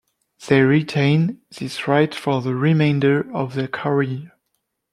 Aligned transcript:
They 0.47 0.61
retain 0.61 1.41
this 1.59 1.87
right 1.87 2.11
for 2.15 2.41
the 2.41 2.55
remainder 2.55 3.31
of 3.35 3.53
their 3.53 3.67
career. 3.67 4.33